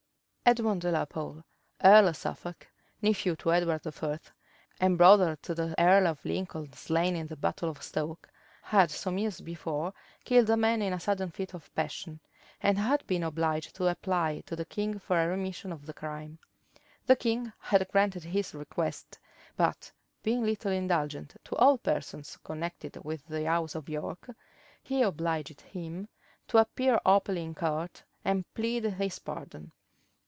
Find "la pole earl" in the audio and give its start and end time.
0.91-2.09